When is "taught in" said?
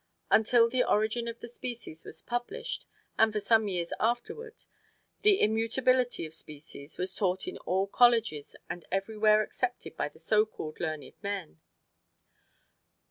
7.13-7.57